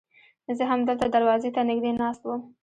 زه 0.57 0.63
همدلته 0.71 1.05
دروازې 1.09 1.49
ته 1.55 1.61
نږدې 1.69 1.91
ناست 2.01 2.21
وم. 2.25 2.41